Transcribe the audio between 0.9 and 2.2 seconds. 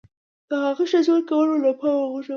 ښه ژوند کول مو له پامه